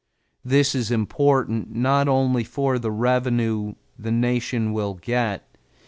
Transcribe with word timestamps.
This 0.43 0.73
is 0.73 0.89
important 0.89 1.75
not 1.75 2.07
only 2.07 2.43
for 2.43 2.79
the 2.79 2.89
revenue 2.89 3.75
the 3.99 4.11
Nation 4.11 4.73
will 4.73 4.95
get. 4.95 5.47